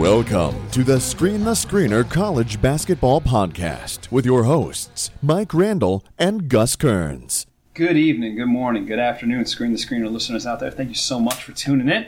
[0.00, 6.48] Welcome to the Screen the Screener College Basketball Podcast with your hosts, Mike Randall and
[6.48, 7.46] Gus Kearns.
[7.74, 10.70] Good evening, good morning, good afternoon, Screen the Screener listeners out there.
[10.70, 12.06] Thank you so much for tuning in.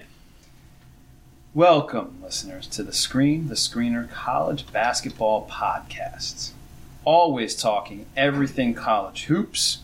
[1.53, 6.53] Welcome, listeners, to the Screen the Screener College Basketball Podcast.
[7.05, 9.81] Always talking everything college hoops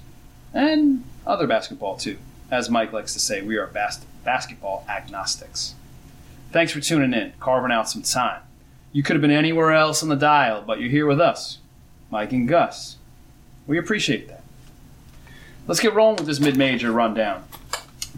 [0.55, 2.17] and other basketball too.
[2.51, 5.75] As Mike likes to say, we are bas- basketball agnostics.
[6.51, 8.41] Thanks for tuning in, carving out some time.
[8.93, 11.59] You could have been anywhere else on the dial, but you're here with us,
[12.11, 12.97] Mike and Gus.
[13.67, 14.43] We appreciate that.
[15.67, 17.45] Let's get rolling with this mid-major rundown.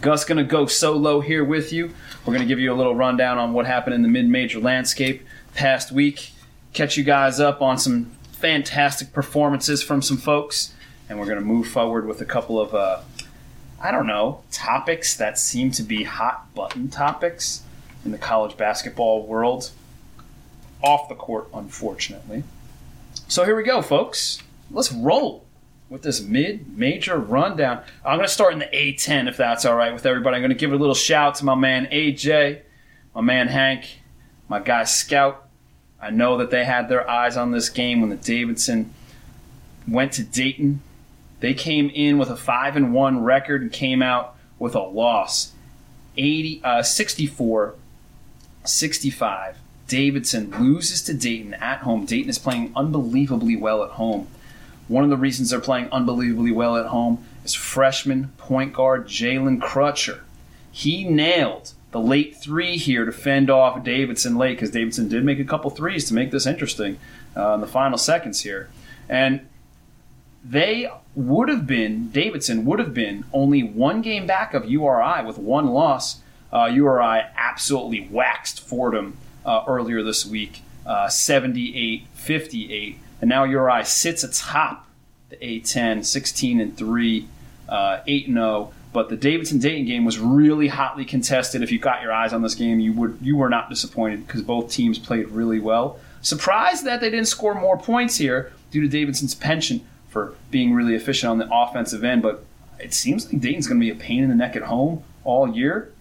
[0.00, 1.92] Gus gonna go solo here with you.
[2.24, 5.90] We're gonna give you a little rundown on what happened in the mid-major landscape past
[5.90, 6.30] week.
[6.72, 10.72] Catch you guys up on some fantastic performances from some folks,
[11.08, 13.00] and we're gonna move forward with a couple of, uh,
[13.82, 17.62] I don't know, topics that seem to be hot button topics
[18.04, 19.70] in the college basketball world.
[20.82, 22.42] Off the court, unfortunately.
[23.28, 24.42] So here we go, folks.
[24.70, 25.44] Let's roll
[25.90, 27.82] with this mid major rundown.
[28.04, 30.36] I'm going to start in the A10 if that's all right with everybody.
[30.36, 32.60] I'm going to give a little shout to my man AJ,
[33.14, 34.00] my man Hank,
[34.48, 35.46] my guy Scout.
[36.00, 38.94] I know that they had their eyes on this game when the Davidson
[39.86, 40.80] went to Dayton.
[41.40, 45.52] They came in with a 5 and 1 record and came out with a loss.
[46.16, 47.74] 80 uh, 64
[48.64, 49.58] 65.
[49.86, 52.06] Davidson loses to Dayton at home.
[52.06, 54.28] Dayton is playing unbelievably well at home.
[54.88, 59.60] One of the reasons they're playing unbelievably well at home is freshman point guard Jalen
[59.60, 60.20] Crutcher.
[60.70, 65.40] He nailed the late three here to fend off Davidson late because Davidson did make
[65.40, 66.98] a couple threes to make this interesting
[67.36, 68.70] uh, in the final seconds here.
[69.08, 69.48] And
[70.44, 75.38] they would have been, Davidson would have been only one game back of URI with
[75.38, 76.20] one loss.
[76.52, 83.84] Uh, URI absolutely waxed Fordham uh, earlier this week, uh, 78 58 and now URI
[83.84, 84.86] sits atop
[85.28, 87.28] the A10, 16 and 3,
[87.68, 88.72] uh, 8 and 0.
[88.92, 91.62] But the Davidson Dayton game was really hotly contested.
[91.62, 94.42] If you got your eyes on this game, you would you were not disappointed because
[94.42, 96.00] both teams played really well.
[96.22, 100.96] Surprised that they didn't score more points here due to Davidson's penchant for being really
[100.96, 102.20] efficient on the offensive end.
[102.22, 102.44] But
[102.80, 105.48] it seems like Dayton's going to be a pain in the neck at home all
[105.54, 105.92] year.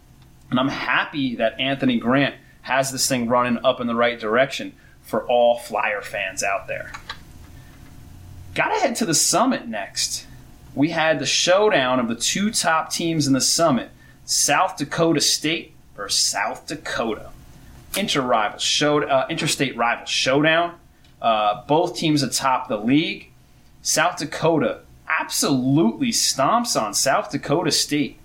[0.50, 4.74] And I'm happy that Anthony Grant has this thing running up in the right direction
[5.02, 6.92] for all Flyer fans out there.
[8.56, 10.26] Gotta head to the summit next.
[10.76, 13.90] We had the showdown of the two top teams in the summit
[14.26, 17.32] South Dakota State versus South Dakota.
[17.98, 20.76] Inter-rival showed, uh, interstate rival showdown.
[21.22, 23.32] Uh, both teams atop the league.
[23.82, 28.20] South Dakota absolutely stomps on South Dakota State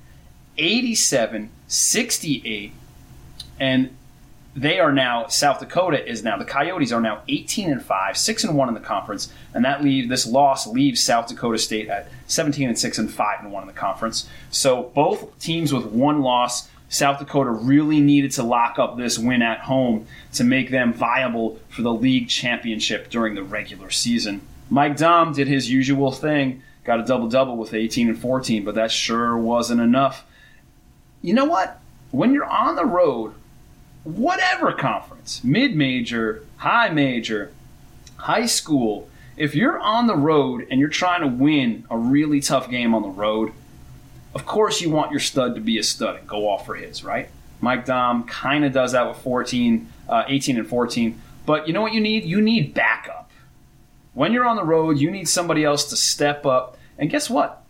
[0.59, 2.73] 87 68.
[3.59, 3.97] And
[4.57, 8.45] they are now South Dakota is now the Coyotes are now 18 and 5, 6
[8.45, 12.09] and 1 in the conference, and that leave this loss leaves South Dakota State at
[12.29, 14.29] 17 and 6 and 5 and 1 in the conference.
[14.51, 19.43] So both teams with one loss, South Dakota really needed to lock up this win
[19.43, 24.41] at home to make them viable for the league championship during the regular season.
[24.71, 28.77] Mike Daum did his usual thing, got a double double with 18 and 14, but
[28.77, 30.25] that sure wasn't enough.
[31.25, 31.81] You know what?
[32.11, 33.33] When you're on the road
[34.03, 37.51] whatever conference, mid major, high major,
[38.17, 42.69] high school, if you're on the road and you're trying to win a really tough
[42.69, 43.53] game on the road,
[44.35, 47.03] of course you want your stud to be a stud and go off for his,
[47.03, 47.31] right?
[47.59, 51.19] Mike Daum kind of does that with 14, uh, 18 and 14.
[51.47, 52.25] But you know what you need?
[52.25, 53.31] You need backup.
[54.13, 56.77] When you're on the road, you need somebody else to step up.
[56.99, 57.64] And guess what?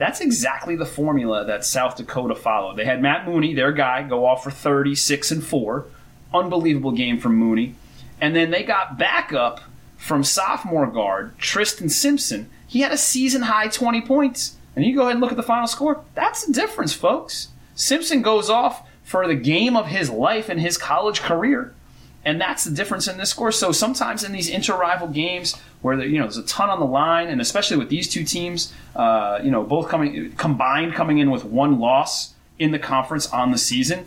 [0.00, 2.76] That's exactly the formula that South Dakota followed.
[2.76, 5.84] They had Matt Mooney, their guy, go off for 36 and 4.
[6.32, 7.74] Unbelievable game from Mooney.
[8.18, 9.60] And then they got backup
[9.98, 12.48] from sophomore guard Triston Simpson.
[12.66, 14.56] He had a season high 20 points.
[14.74, 16.02] And you go ahead and look at the final score.
[16.14, 17.48] That's the difference, folks.
[17.74, 21.74] Simpson goes off for the game of his life and his college career.
[22.24, 23.50] And that's the difference in this score.
[23.50, 27.28] So sometimes in these inter-rival games where you know there's a ton on the line,
[27.28, 31.44] and especially with these two teams, uh, you know both coming combined coming in with
[31.44, 34.04] one loss in the conference on the season,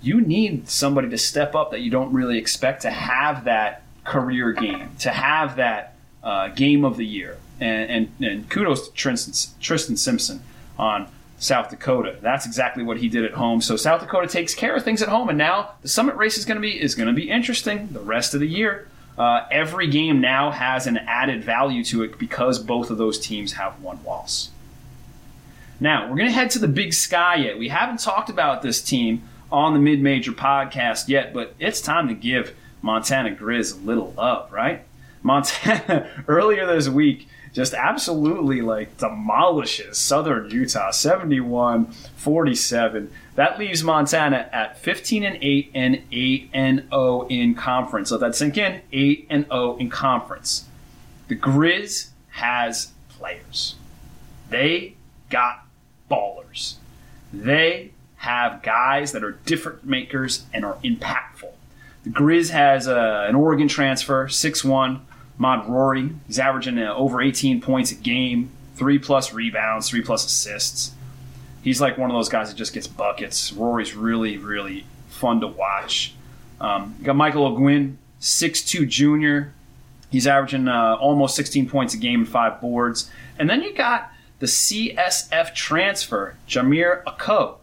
[0.00, 4.52] you need somebody to step up that you don't really expect to have that career
[4.52, 7.38] game, to have that uh, game of the year.
[7.60, 9.30] And, and, and kudos to Triston,
[9.60, 10.42] Triston Simpson
[10.78, 11.08] on
[11.44, 12.16] South Dakota.
[12.20, 13.60] That's exactly what he did at home.
[13.60, 16.44] So South Dakota takes care of things at home, and now the Summit race is
[16.44, 18.88] going to be is going to be interesting the rest of the year.
[19.16, 23.52] Uh, every game now has an added value to it because both of those teams
[23.52, 24.50] have one loss.
[25.78, 27.58] Now we're going to head to the Big Sky yet.
[27.58, 32.08] We haven't talked about this team on the Mid Major podcast yet, but it's time
[32.08, 34.84] to give Montana Grizz a little love, right?
[35.24, 41.86] Montana earlier this week just absolutely like demolishes Southern Utah 71
[42.16, 43.10] 47.
[43.36, 48.10] That leaves Montana at 15 and 8 and 8 and 0 in conference.
[48.10, 50.66] Let that sink in 8 and 0 in conference.
[51.28, 53.76] The Grizz has players.
[54.50, 54.94] They
[55.30, 55.64] got
[56.10, 56.74] ballers.
[57.32, 61.52] They have guys that are different makers and are impactful.
[62.02, 66.14] The Grizz has uh, an Oregon transfer, 6'1, Ahmaad Rorie.
[66.26, 70.92] He's averaging uh, over 18 points a game, three plus rebounds, three plus assists.
[71.62, 73.50] He's like one of those guys that just gets buckets.
[73.52, 76.14] Rorie's really, really fun to watch.
[76.60, 79.52] Um, you got Michael Oguine, 6'2 junior.
[80.10, 83.10] He's averaging uh, almost 16 points a game and five boards.
[83.38, 87.56] And then you got the CSF transfer, Jamar Akoh,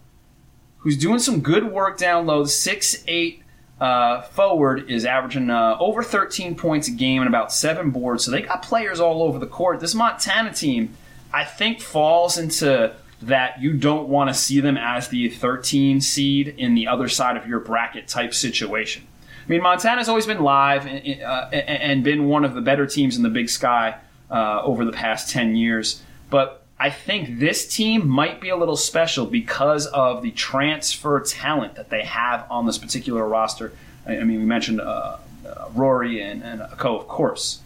[0.79, 3.41] who's doing some good work down low, 6'8
[3.81, 8.23] uh, forward is averaging uh, over 13 points a game and about seven boards.
[8.23, 9.79] So they got players all over the court.
[9.79, 10.95] This Montana team,
[11.33, 12.93] I think, falls into
[13.23, 17.37] that you don't want to see them as the 13 seed in the other side
[17.37, 19.07] of your bracket type situation.
[19.43, 23.17] I mean, Montana's always been live and, uh, and been one of the better teams
[23.17, 23.95] in the Big Sky
[24.29, 26.03] uh, over the past 10 years.
[26.29, 31.75] But I think this team might be a little special because of the transfer talent
[31.75, 33.71] that they have on this particular roster.
[34.07, 37.61] I, mean, we mentioned uh, uh, Rorie and, and Co, of course.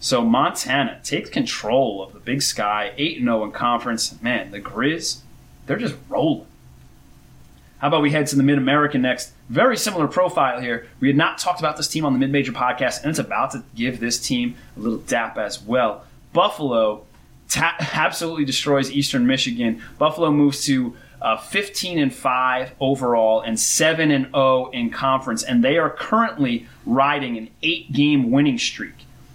[0.00, 4.20] So Montana takes control of the Big Sky, 8 0 in conference.
[4.20, 5.18] Man, the Grizz,
[5.66, 6.46] they're just rolling.
[7.78, 9.34] How about we head to the Mid American next?
[9.50, 10.88] Very similar profile here.
[10.98, 13.52] We had not talked about this team on the Mid Major podcast, and it's about
[13.52, 16.02] to give this team a little dap as well.
[16.32, 17.04] Buffalo
[17.48, 19.82] ta- absolutely destroys Eastern Michigan.
[19.98, 25.64] Buffalo moves to uh, 15 and 5 overall and 7 and 0 in conference, and
[25.64, 28.94] they are currently riding an eight game winning streak.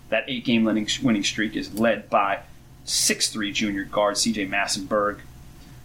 [0.10, 2.42] That eight game winning streak is led by
[2.86, 5.20] 6'3 junior guard CJ Massinburg.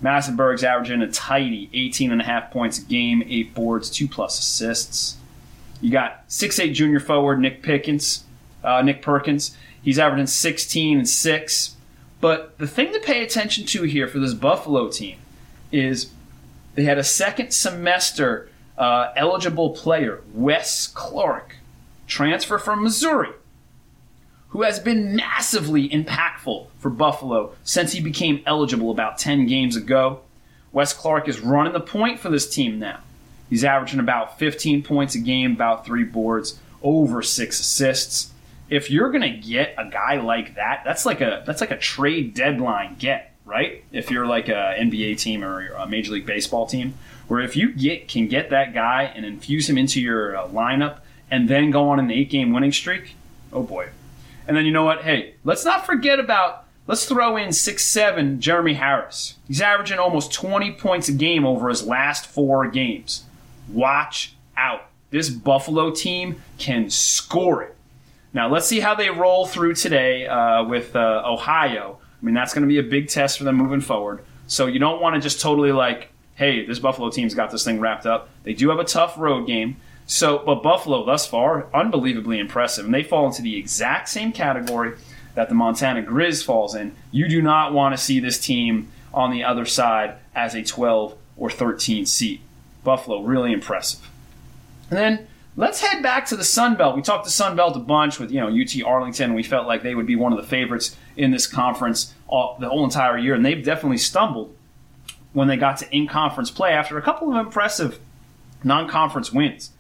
[0.02, 4.38] Massinburg's averaging a tidy 18 and a half points a game, eight boards, two plus
[4.38, 5.16] assists.
[5.80, 8.24] You got 6'8 junior forward Nick Pickens,
[8.62, 9.56] uh, Nick Perkins.
[9.82, 11.75] He's averaging 16 and 6,
[12.20, 15.18] but the thing to pay attention to here for this Buffalo team
[15.70, 16.10] is
[16.74, 18.48] they had a second semester
[18.78, 21.56] uh, eligible player, Wes Clark,
[22.06, 23.30] transfer from Missouri,
[24.48, 30.20] who has been massively impactful for Buffalo since he became eligible about 10 games ago.
[30.72, 33.00] Wes Clark is running the point for this team now.
[33.48, 38.32] He's averaging about 15 points a game, about three boards, over six assists
[38.68, 41.78] if you're going to get a guy like that, that's like a that's like a
[41.78, 43.84] trade deadline get, right?
[43.92, 46.94] If you're like a NBA team or a Major League Baseball team,
[47.28, 51.00] where if you get can get that guy and infuse him into your uh, lineup
[51.30, 53.14] and then go on an eight game winning streak,
[53.52, 53.88] oh boy.
[54.48, 55.02] And then you know what?
[55.02, 59.34] Hey, let's not forget about let's throw in six seven Jeremy Harris.
[59.46, 63.24] He's averaging almost 20 points a game over his last four games.
[63.68, 64.86] Watch out.
[65.10, 67.75] This Buffalo team can score it.
[68.36, 71.98] Now let's see how they roll through today uh, with uh, Ohio.
[72.02, 74.22] I mean, that's going to be a big test for them moving forward.
[74.46, 77.80] So you don't want to just totally like, hey, this Buffalo team's got this thing
[77.80, 78.28] wrapped up.
[78.42, 79.78] They do have a tough road game.
[80.06, 84.98] So, but Buffalo thus far, unbelievably impressive, and they fall into the exact same category
[85.34, 86.94] that the Montana Grizz falls in.
[87.10, 91.16] You do not want to see this team on the other side as a 12
[91.38, 92.42] or 13 seat.
[92.84, 94.10] Buffalo, really impressive.
[94.90, 95.26] And then
[95.58, 96.96] Let's head back to the Sun Belt.
[96.96, 99.32] We talked the Sun Belt a bunch with you know UT Arlington.
[99.32, 102.68] We felt like they would be one of the favorites in this conference all, the
[102.68, 104.54] whole entire year, and they've definitely stumbled
[105.32, 107.98] when they got to in-conference play after a couple of impressive
[108.64, 109.70] non-conference wins.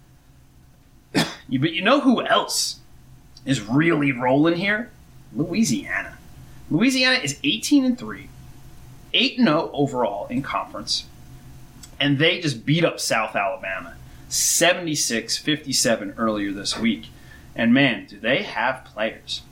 [1.12, 2.80] but you know who else
[3.44, 4.90] is really rolling here?
[5.34, 6.16] Louisiana.
[6.70, 8.28] Louisiana is 18 and 3,
[9.12, 11.04] 8 and 0 overall in conference,
[12.00, 13.94] and they just beat up South Alabama.
[14.28, 17.08] 76 57 earlier this week.
[17.54, 19.42] And man, do they have players.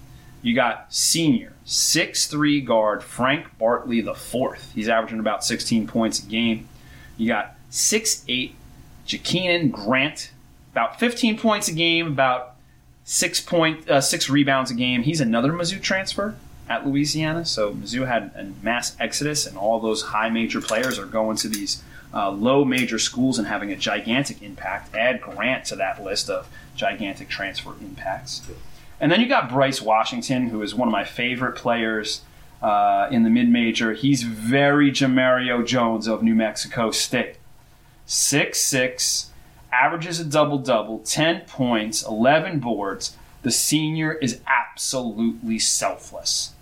[0.42, 4.72] You got senior, 6'3 guard Frank Bartley the fourth.
[4.74, 6.68] He's averaging about 16 points a game.
[7.16, 8.52] You got 6'8
[9.06, 10.30] Jakeenan Grant,
[10.72, 12.54] about 15 points a game, about
[13.04, 15.02] six point uh, six rebounds a game.
[15.02, 16.34] He's another Mizzou transfer
[16.68, 17.44] at Louisiana.
[17.44, 21.48] So Mizzou had a mass exodus, and all those high major players are going to
[21.48, 21.82] these
[22.14, 24.94] uh, low major schools and having a gigantic impact.
[24.94, 28.42] Add Grant to that list of gigantic transfer impacts.
[29.00, 32.22] And then you got Bryce Washington, who is one of my favorite players
[32.62, 33.92] uh, in the mid major.
[33.92, 37.36] He's very Jemerrio Jones of New Mexico State.
[38.06, 39.30] Six six,
[39.72, 43.16] averages a double double, 10 points, 11 boards.
[43.42, 46.52] The senior is absolutely selfless.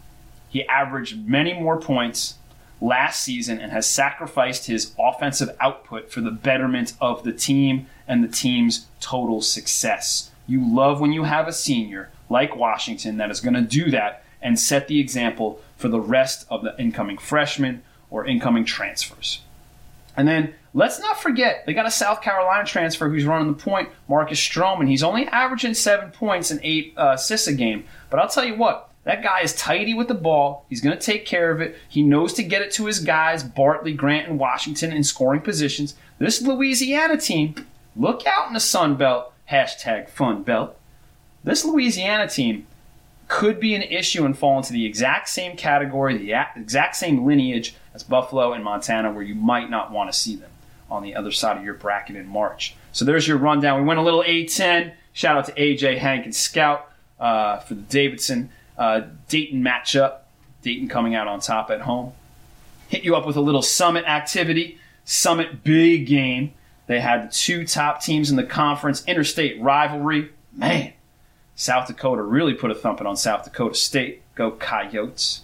[0.49, 2.35] He averaged many more points
[2.83, 8.23] last season and has sacrificed his offensive output for the betterment of the team and
[8.23, 10.31] the team's total success.
[10.49, 14.25] You love when you have a senior like Washington that is going to do that
[14.43, 19.43] and set the example for the rest of the incoming freshmen or incoming transfers.
[20.17, 23.89] And then let's not forget, they got a South Carolina transfer who's running the point,
[24.09, 24.89] Marcus Stroman.
[24.89, 27.85] He's only averaging seven points and eight uh, assists a game.
[28.11, 30.65] But I'll tell you what, that guy is tidy with the ball.
[30.69, 31.77] He's going to take care of it.
[31.89, 35.95] He knows to get it to his guys, Bartley, Grant, and Washington, in scoring positions.
[36.19, 37.67] This Louisiana team,
[37.97, 40.79] look out in the Sun Belt, hashtag Fun Belt.
[41.43, 42.67] This Louisiana team
[43.27, 47.75] could be an issue and fall into the exact same category, the exact same lineage
[47.95, 50.51] as Buffalo and Montana, where you might not want to see them
[50.89, 52.77] on the other side of your bracket in March.
[52.93, 53.81] So there's your rundown.
[53.81, 54.93] We went a little A10.
[55.13, 58.51] Shout out to AJ, Hank, and Scout uh, for the Davidson
[58.83, 60.19] uh, Dayton matchup.
[60.63, 62.13] Dayton coming out on top at home.
[62.89, 64.79] Hit you up with a little Summit activity.
[65.05, 66.53] Summit big game.
[66.89, 70.31] They had the two top teams in the conference, interstate rivalry.
[70.53, 70.93] Man,
[71.55, 74.23] South Dakota really put a thumping on South Dakota State.
[74.35, 75.43] Go Coyotes.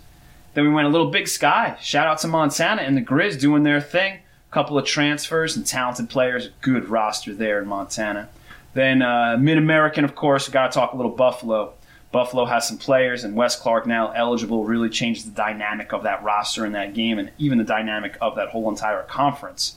[0.54, 1.76] Then we went a little Big Sky.
[1.80, 4.14] Shout out to Montana and the Grizz doing their thing.
[4.50, 6.50] A couple of transfers and talented players.
[6.60, 8.28] Good roster there in Montana.
[8.74, 10.48] Then uh, Mid American, of course.
[10.48, 11.74] Got to talk a little Buffalo.
[12.10, 16.22] Buffalo has some players, and Wes Clark now eligible really changed the dynamic of that
[16.22, 19.76] roster in that game, and even the dynamic of that whole entire conference.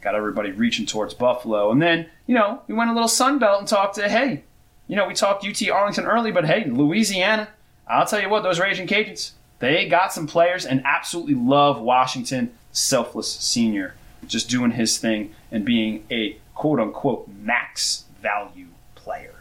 [0.00, 3.60] Got everybody reaching towards Buffalo, and then you know we went a little Sun Belt
[3.60, 4.44] and talked to hey,
[4.86, 7.48] you know we talked UT Arlington early, but hey, Louisiana.
[7.86, 12.52] I'll tell you what, those Raging Cajuns, they got some players and absolutely love Washington,
[12.70, 13.94] selfless senior,
[14.26, 19.34] just doing his thing and being a quote unquote max value player.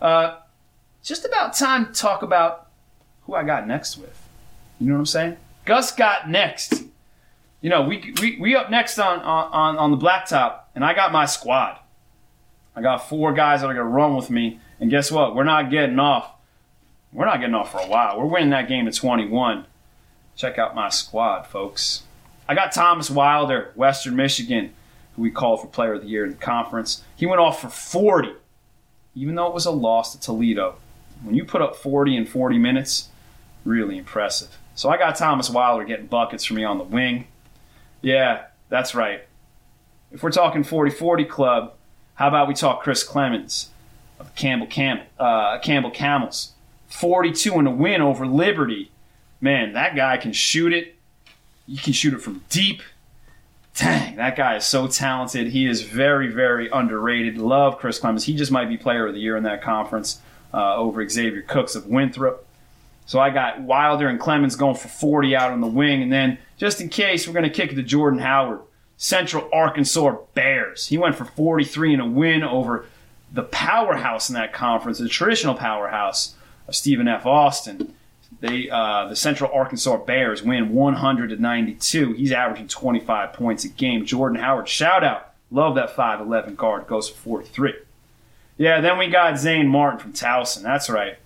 [0.00, 0.36] Uh,
[1.02, 2.68] just about time to talk about
[3.22, 4.28] who I got next with.
[4.80, 5.36] You know what I'm saying?
[5.64, 6.84] Gus got next.
[7.60, 11.12] You know, we, we, we up next on, on, on the blacktop, and I got
[11.12, 11.78] my squad.
[12.74, 15.36] I got four guys that are going to run with me, and guess what?
[15.36, 16.30] We're not getting off.
[17.12, 18.18] We're not getting off for a while.
[18.18, 19.66] We're winning that game at 21.
[20.34, 22.02] Check out my squad, folks.
[22.48, 24.72] I got Thomas Wilder, Western Michigan,
[25.14, 27.04] who we called for Player of the Year in the conference.
[27.14, 28.32] He went off for 40,
[29.14, 30.76] even though it was a loss to Toledo.
[31.22, 33.08] When you put up 40 in 40 minutes,
[33.64, 34.58] really impressive.
[34.74, 37.26] So I got Thomas Wilder getting buckets for me on the wing.
[38.00, 39.26] Yeah, that's right.
[40.10, 41.74] If we're talking 40 40 club,
[42.14, 43.68] how about we talk Chris Clemons
[44.18, 46.52] of Campbell, Cam- uh, Campbell Camels?
[46.88, 48.90] 42 in a win over Liberty.
[49.40, 50.96] Man, that guy can shoot it.
[51.66, 52.82] You can shoot it from deep.
[53.74, 55.48] Dang, that guy is so talented.
[55.48, 57.38] He is very, very underrated.
[57.38, 58.24] Love Chris Clemons.
[58.24, 60.20] He just might be player of the year in that conference
[60.52, 62.46] uh, over Xavier Cooks of Winthrop.
[63.06, 66.02] So I got Wilder and Clemons going for 40 out on the wing.
[66.02, 68.60] And then, just in case, we're going to kick to Jordan Howard,
[68.96, 70.86] Central Arkansas Bears.
[70.86, 72.86] He went for 43 in a win over
[73.32, 76.34] the powerhouse in that conference, the traditional powerhouse
[76.68, 77.26] of Stephen F.
[77.26, 77.94] Austin.
[78.40, 82.12] They, uh, the Central Arkansas Bears win 100 to 92.
[82.14, 84.04] He's averaging 25 points a game.
[84.04, 85.32] Jordan Howard, shout out.
[85.50, 86.86] Love that 5'11 guard.
[86.86, 87.74] Goes for 43.
[88.56, 90.62] Yeah, then we got Zane Martin from Towson.
[90.62, 91.16] That's right.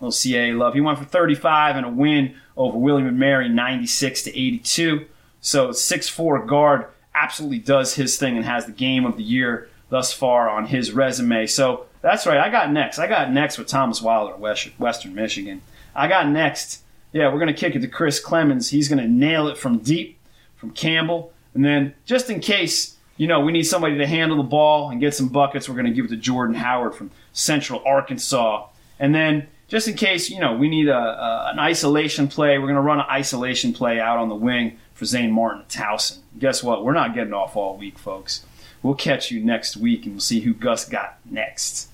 [0.00, 0.74] Little CA love.
[0.74, 5.06] He went for 35 and a win over William and Mary, 96 to 82.
[5.40, 10.12] So 6'4 guard absolutely does his thing and has the game of the year thus
[10.12, 11.46] far on his resume.
[11.46, 12.38] So that's right.
[12.38, 12.98] I got next.
[12.98, 15.62] I got next with Thomas Wilder, Western Michigan.
[15.94, 16.82] I got next.
[17.12, 18.70] Yeah, we're going to kick it to Chris Clemons.
[18.70, 20.18] He's going to nail it from deep,
[20.56, 21.32] from Campbell.
[21.54, 25.00] And then just in case you know, we need somebody to handle the ball and
[25.00, 25.68] get some buckets.
[25.68, 28.68] We're going to give it to Jordan Howard from Central Arkansas.
[28.98, 32.66] And then, just in case, you know, we need a, a an isolation play, we're
[32.66, 36.18] going to run an isolation play out on the wing for Zane Martin at Towson.
[36.38, 36.84] Guess what?
[36.84, 38.46] We're not getting off all week, folks.
[38.82, 41.88] We'll catch you next week and we'll see who Gus got next.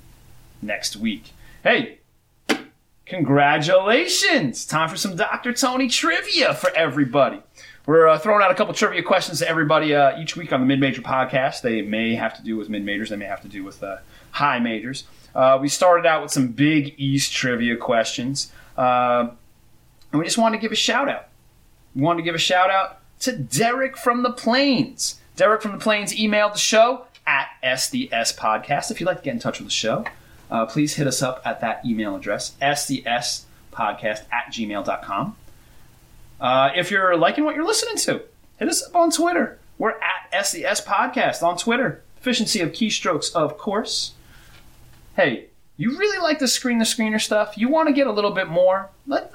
[0.61, 1.33] Next week.
[1.63, 1.99] Hey,
[3.07, 4.67] congratulations!
[4.67, 5.55] Time for some Dr.
[5.55, 7.43] Tony trivia for everybody.
[7.87, 10.67] We're uh, throwing out a couple trivia questions to everybody uh, each week on the
[10.67, 11.61] Mid Major podcast.
[11.61, 13.99] They may have to do with mid majors, they may have to do with uh,
[14.31, 15.05] high majors.
[15.35, 19.29] Uh, we started out with some Big East trivia questions, uh,
[20.13, 21.29] and we just wanted to give a shout out.
[21.95, 25.21] We wanted to give a shout out to Derek from the Plains.
[25.37, 28.91] Derek from the Plains emailed the show at SDS Podcast.
[28.91, 30.07] If you'd like to get in touch with the show,
[30.51, 35.37] uh, please hit us up at that email address, sdspodcast at gmail.com.
[36.41, 38.23] Uh, if you're liking what you're listening to,
[38.59, 39.59] hit us up on Twitter.
[39.79, 42.03] We're at SDS Podcast on Twitter.
[42.19, 44.13] Efficiency of keystrokes, of course.
[45.17, 47.57] Hey, you really like the screen the screener stuff?
[47.57, 48.91] You want to get a little bit more?
[49.07, 49.33] Let,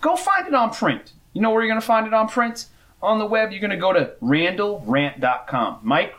[0.00, 1.12] go find it on print.
[1.32, 2.66] You know where you're going to find it on print?
[3.02, 5.80] On the web, you're going to go to randallrant.com.
[5.82, 6.14] Mike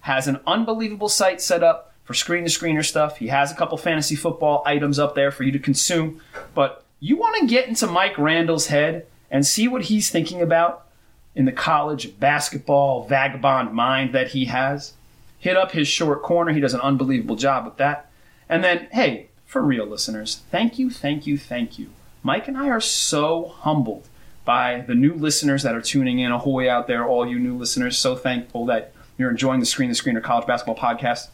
[0.00, 3.18] has an unbelievable site set up for screen the screener stuff.
[3.18, 6.20] He has a couple fantasy football items up there for you to consume.
[6.54, 10.86] But you want to get into Mike Randall's head and see what he's thinking about
[11.34, 14.94] in the college basketball vagabond mind that he has.
[15.38, 16.52] Hit up his short corner.
[16.52, 18.10] He does an unbelievable job with that.
[18.48, 21.90] And then, hey, for real listeners, thank you, thank you, thank you.
[22.22, 24.08] Mike and I are so humbled
[24.44, 26.32] by the new listeners that are tuning in.
[26.32, 27.98] Ahoy out there, all you new listeners.
[27.98, 31.28] So thankful that you're enjoying the Screen the Screener College Basketball Podcast.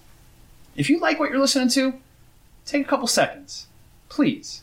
[0.77, 1.95] If you like what you're listening to,
[2.65, 3.67] take a couple seconds.
[4.09, 4.63] Please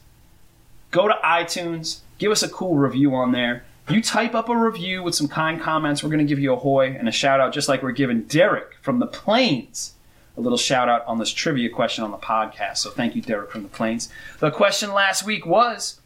[0.92, 3.64] go to iTunes, give us a cool review on there.
[3.90, 6.58] You type up a review with some kind comments, we're going to give you a
[6.58, 9.96] hoy and a shout out, just like we're giving Derek from the Plains
[10.40, 12.78] a little shout out on this trivia question on the podcast.
[12.78, 14.10] So thank you, Derek from the Plains.
[14.40, 16.00] The question last week was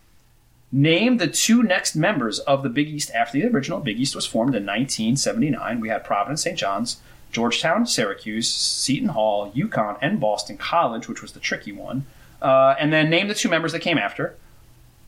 [0.71, 4.25] Name the two next members of the Big East after the original Big East was
[4.25, 5.79] formed in 1979.
[5.79, 6.57] We had Providence St.
[6.57, 6.97] John's,
[7.31, 12.07] Georgetown, Syracuse, Seton Hall, UConn, and Boston College, which was the tricky one.
[12.41, 14.35] Uh, and then name the two members that came after.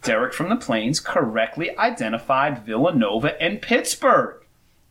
[0.05, 4.35] Derek from the Plains correctly identified Villanova and Pittsburgh.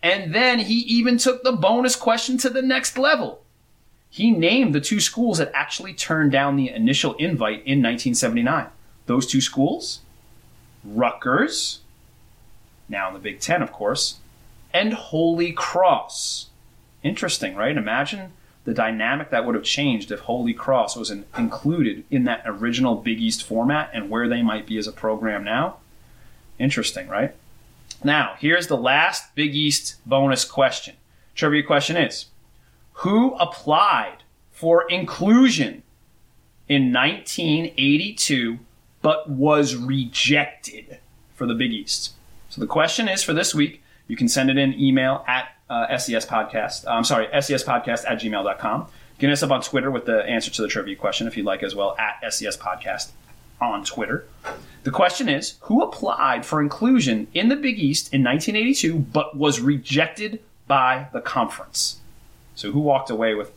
[0.02, 3.42] And then he even took the bonus question to the next level.
[4.10, 8.66] He named the two schools that actually turned down the initial invite in 1979.
[9.06, 10.00] Those two schools
[10.84, 11.80] Rutgers,
[12.88, 14.18] now in the Big Ten, of course,
[14.72, 16.50] and Holy Cross.
[17.02, 17.76] Interesting, right?
[17.76, 18.32] Imagine
[18.64, 22.96] the dynamic that would have changed if Holy Cross was in, included in that original
[22.96, 25.76] Big East format and where they might be as a program now.
[26.58, 27.34] Interesting, right?
[28.02, 30.96] Now, here's the last Big East bonus question.
[31.34, 32.26] Trivia question is
[32.94, 34.18] Who applied
[34.50, 35.82] for inclusion
[36.68, 38.58] in 1982
[39.02, 40.98] but was rejected
[41.34, 42.14] for the Big East.
[42.48, 45.98] So the question is for this week, you can send it in email at uh,
[45.98, 46.86] SES Podcast.
[46.86, 48.86] Uh, I'm sorry, SES Podcast at gmail.com.
[49.18, 51.62] Get us up on Twitter with the answer to the trivia question if you'd like
[51.62, 53.10] as well at SES Podcast
[53.60, 54.26] on Twitter.
[54.84, 59.60] The question is Who applied for inclusion in the Big East in 1982 but was
[59.60, 62.00] rejected by the conference?
[62.54, 63.52] So who walked away with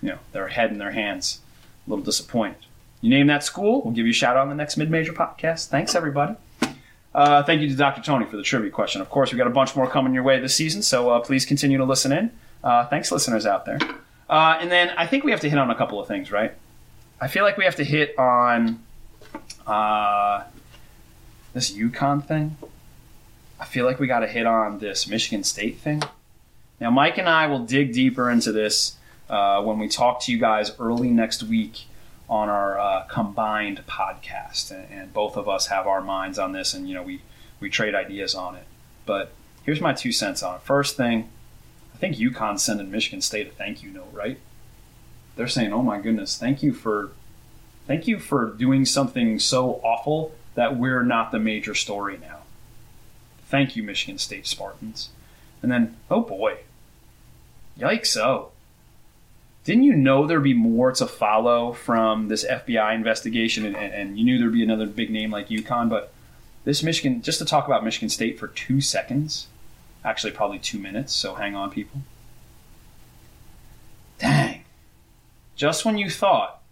[0.00, 1.40] you know, their head in their hands,
[1.86, 2.66] a little disappointed?
[3.00, 5.12] You name that school, we'll give you a shout out on the next mid major
[5.12, 5.68] podcast.
[5.68, 6.34] Thanks, everybody.
[7.18, 8.00] Uh, thank you to Dr.
[8.00, 9.00] Tony for the trivia question.
[9.00, 11.44] Of course, we got a bunch more coming your way this season, so uh, please
[11.44, 12.30] continue to listen in.
[12.62, 13.80] Uh, thanks, listeners out there.
[14.30, 16.54] Uh, and then I think we have to hit on a couple of things, right?
[17.20, 18.80] I feel like we have to hit on
[19.66, 20.44] uh,
[21.54, 22.56] this UConn thing.
[23.58, 26.04] I feel like we got to hit on this Michigan State thing.
[26.80, 28.94] Now, Mike and I will dig deeper into this
[29.28, 31.87] uh, when we talk to you guys early next week
[32.28, 36.74] on our uh, combined podcast, and, and, both of us have our minds on this,
[36.74, 37.22] and you know we
[37.60, 38.64] we trade ideas on it.
[39.06, 40.62] But here's my two cents on it.
[40.62, 41.28] First thing,
[41.94, 44.38] I think UConn sending Michigan State a thank you note, right?
[45.36, 47.12] They're saying, "Oh my goodness, thank you for
[47.86, 52.40] thank you for doing something so awful that we're not the major story now."
[53.46, 55.08] Thank you, Michigan State Spartans.
[55.62, 56.58] And then, oh boy,
[57.78, 58.16] yikes!
[58.16, 58.50] Oh,
[59.68, 64.24] didn't you know there'd be more to follow from this FBI investigation, and, and, you
[64.24, 65.90] knew there'd be another big name like UConn?
[65.90, 66.10] But
[66.64, 69.48] this Michigan, just to talk about Michigan State for two seconds,
[70.02, 71.12] actually probably two minutes.
[71.12, 72.00] So hang on, people.
[74.18, 74.64] Dang!
[75.54, 76.62] Just when you thought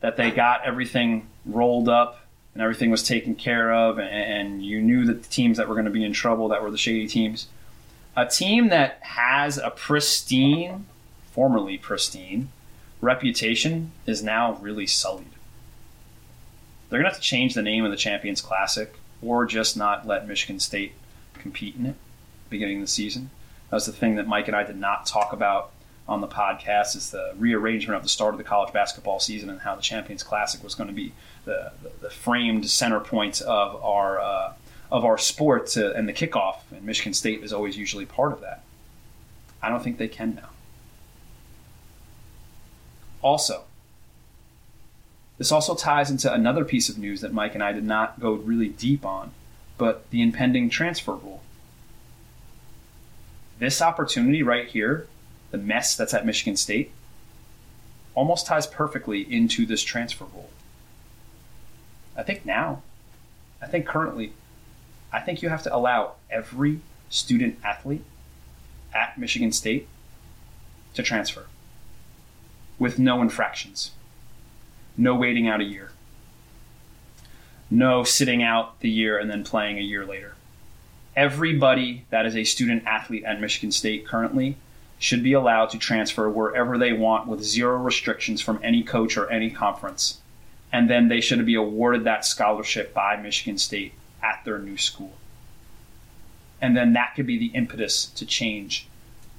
[0.00, 2.20] that they got everything rolled up
[2.54, 5.74] and everything was taken care of, and, and you knew that the teams that were
[5.74, 7.48] going to be in trouble that were the shady teams,
[8.16, 10.86] a team that has a pristine
[11.36, 12.48] formerly pristine,
[13.02, 15.26] reputation is now really sullied.
[16.88, 20.06] They're going to have to change the name of the Champions Classic or just not
[20.06, 20.92] let Michigan State
[21.34, 21.96] compete in it
[22.48, 23.28] beginning of the season.
[23.68, 25.72] That was the thing that Mike and I did not talk about
[26.08, 29.60] on the podcast is the rearrangement of the start of the college basketball season and
[29.60, 31.12] how the Champions Classic was going to be
[31.44, 34.52] the, the, the framed center point of our uh,
[34.90, 36.60] of our sport uh, and the kickoff.
[36.70, 38.62] And Michigan State is always usually part of that.
[39.60, 40.48] I don't think they can now.
[43.26, 43.64] Also,
[45.36, 48.34] this also ties into another piece of news that Mike and I did not go
[48.34, 49.32] really deep on,
[49.76, 51.42] but the impending transfer rule.
[53.58, 55.08] This opportunity right here,
[55.50, 56.92] the mess that's at Michigan State,
[58.14, 60.50] almost ties perfectly into this transfer rule.
[62.16, 62.82] I think now,
[63.60, 64.34] I think currently,
[65.12, 66.78] I think you have to allow every
[67.10, 68.04] student athlete
[68.94, 69.88] at Michigan State
[70.94, 71.46] to transfer
[72.78, 73.90] with no infractions
[74.96, 75.90] no waiting out a year,
[77.70, 80.34] no sitting out the year and then playing a year later.
[81.14, 84.56] Everybody that is a student athlete at Michigan State currently
[84.98, 89.30] should be allowed to transfer wherever they want with zero restrictions from any coach or
[89.30, 90.20] any conference.
[90.72, 95.12] And then they should be awarded that scholarship by Michigan State at their new school.
[96.60, 98.88] And then that could be the impetus to change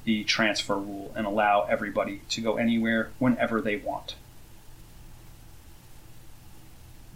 [0.08, 4.16] the transfer rule and allow everybody to go anywhere whenever they want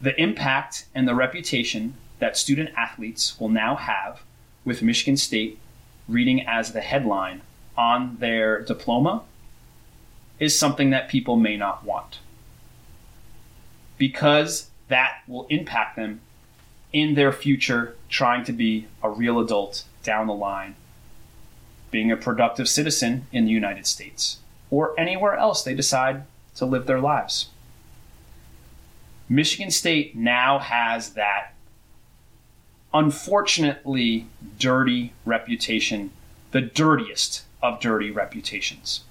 [0.01, 4.23] the impact and the reputation that student athletes will now have
[4.65, 5.59] with Michigan State
[6.07, 7.41] reading as the headline
[7.77, 9.23] on their diploma
[10.39, 12.19] is something that people may not want.
[13.97, 16.21] Because that will impact them
[16.91, 20.75] in their future trying to be a real adult down the line,
[21.91, 26.23] being a productive citizen in the United States or anywhere else they decide
[26.55, 27.49] to live their lives.
[29.29, 31.53] Michigan State now has that
[32.93, 34.27] unfortunately
[34.57, 36.11] dirty reputation,
[36.51, 39.01] the dirtiest of dirty reputations.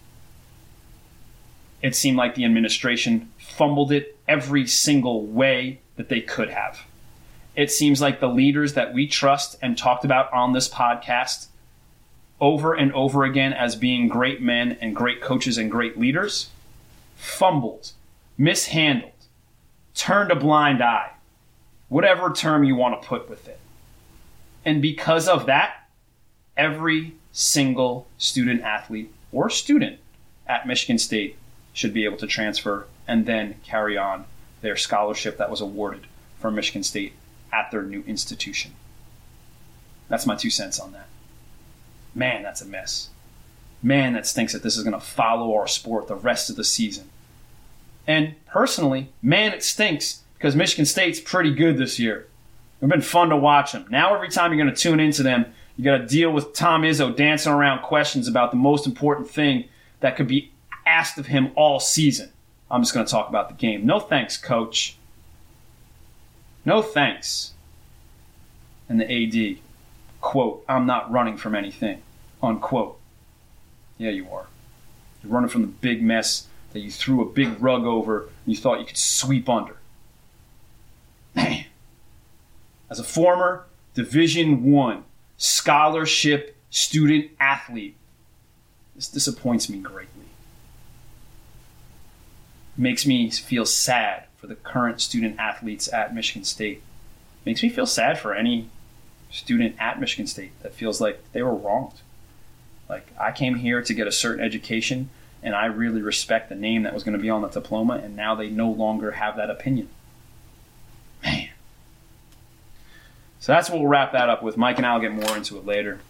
[1.82, 6.80] It seemed like the administration fumbled it every single way that they could have.
[7.56, 11.46] It seems like the leaders that we trust and talked about on this podcast
[12.40, 16.50] over and over again as being great men and great coaches and great leaders
[17.16, 17.92] fumbled,
[18.38, 19.12] mishandled
[19.94, 21.10] turned a blind eye,
[21.88, 23.60] whatever term you want to put with it.
[24.64, 25.88] And because of that,
[26.56, 29.98] every single student athlete or student
[30.46, 31.36] at Michigan State
[31.72, 34.24] should be able to transfer and then carry on
[34.62, 36.06] their scholarship that was awarded
[36.38, 37.12] from Michigan State
[37.52, 38.72] at their new institution.
[40.08, 41.09] That's my two cents on that.
[42.14, 43.08] Man, that's a mess.
[43.82, 46.64] Man, that stinks that this is going to follow our sport the rest of the
[46.64, 47.08] season.
[48.06, 52.26] And personally, man, it stinks because Michigan State's pretty good this year.
[52.80, 53.86] It's been fun to watch them.
[53.90, 55.46] Now, every time you're going to tune into them,
[55.76, 59.68] you got to deal with Tom Izzo dancing around questions about the most important thing
[60.00, 60.50] that could be
[60.86, 62.30] asked of him all season.
[62.70, 63.86] I'm just going to talk about the game.
[63.86, 64.96] No thanks, coach.
[66.64, 67.52] No thanks.
[68.88, 69.58] And the AD,
[70.20, 72.02] quote, I'm not running from anything,
[72.42, 72.98] unquote.
[73.98, 74.46] Yeah, you are.
[75.22, 78.56] You're running from the big mess that you threw a big rug over and you
[78.56, 79.76] thought you could sweep under.
[81.34, 81.66] Man,
[82.88, 85.04] as a former Division One
[85.36, 87.96] scholarship student athlete,
[88.94, 90.08] this disappoints me greatly.
[92.76, 96.82] Makes me feel sad for the current student athletes at Michigan State.
[97.44, 98.70] Makes me feel sad for any
[99.30, 102.00] student at Michigan State that feels like they were wronged.
[102.88, 105.10] Like I came here to get a certain education
[105.42, 108.14] and I really respect the name that was going to be on the diploma, and
[108.14, 109.88] now they no longer have that opinion.
[111.22, 111.48] Man.
[113.38, 114.56] So that's what we'll wrap that up with.
[114.58, 116.00] Mike and I will get more into it later.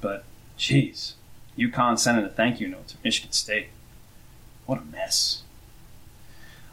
[0.00, 0.24] But,
[0.56, 1.14] jeez,
[1.58, 3.68] UConn sending a thank you note to Michigan State.
[4.64, 5.42] What a mess.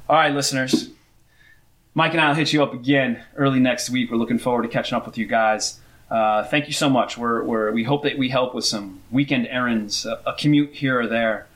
[0.08, 0.90] All right, listeners.
[1.96, 4.10] Mike and I will hit you up again early next week.
[4.10, 5.80] We're looking forward to catching up with you guys.
[6.10, 7.18] Uh, thank you so much.
[7.18, 11.00] We're, we're, we hope that we help with some weekend errands, a, a commute here
[11.00, 11.48] or there.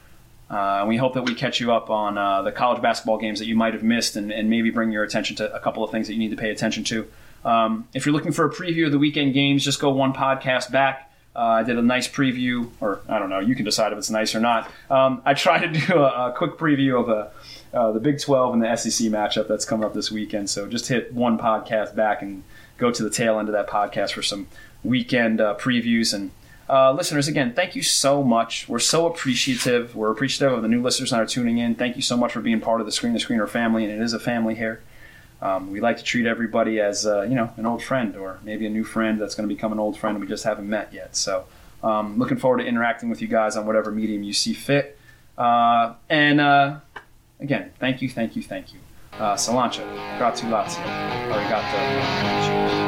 [0.48, 3.46] Uh, we hope that we catch you up on uh, the college basketball games that
[3.46, 6.06] you might have missed and, and, maybe bring your attention to a couple of things
[6.06, 7.06] that you need to pay attention to.
[7.44, 10.72] Um, if you're looking for a preview of the weekend games, just go one podcast
[10.72, 11.07] back.
[11.38, 14.10] Uh, I did a nice preview, or I don't know, you can decide if it's
[14.10, 14.68] nice or not.
[14.90, 17.30] Um, I tried to do a, a quick preview of a,
[17.72, 20.50] uh, the Big 12 and the SEC matchup that's coming up this weekend.
[20.50, 22.42] So just hit one podcast back and
[22.76, 24.48] go to the tail end of that podcast for some
[24.82, 26.32] weekend uh, previews and
[26.70, 28.68] uh, listeners, again, thank you so much.
[28.68, 29.96] We're so appreciative.
[29.96, 31.74] We're appreciative of the new listeners that are tuning in.
[31.74, 34.02] Thank you so much for being part of the Screen the Screener family, and it
[34.02, 34.82] is a family here.
[35.40, 38.66] Um, we like to treat everybody as uh, you know an old friend, or maybe
[38.66, 41.14] a new friend that's going to become an old friend we just haven't met yet.
[41.14, 41.46] So,
[41.82, 44.98] um, looking forward to interacting with you guys on whatever medium you see fit.
[45.36, 46.80] Uh, and uh,
[47.38, 48.80] again, thank you, thank you, thank you.
[49.12, 49.84] Uh, Salancha,
[50.18, 52.46] gratulazione, arigato.
[52.46, 52.87] Cheers.